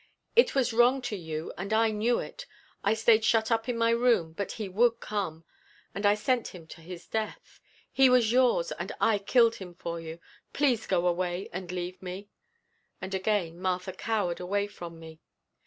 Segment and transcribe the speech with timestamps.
[0.35, 2.47] It was wrong to you and I knew it.
[2.83, 5.43] I stayed shut up in my room, but he would come.
[5.93, 7.59] And I sent him to his death.
[7.91, 10.19] He was yours and I killed him for you!
[10.53, 12.29] Please go away and leave me!"
[12.99, 15.19] And again Martha cowered away from me.